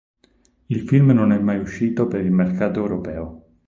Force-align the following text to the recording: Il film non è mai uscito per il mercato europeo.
Il 0.69 0.79
film 0.87 1.11
non 1.11 1.31
è 1.31 1.37
mai 1.37 1.59
uscito 1.59 2.07
per 2.07 2.21
il 2.25 2.31
mercato 2.31 2.79
europeo. 2.79 3.45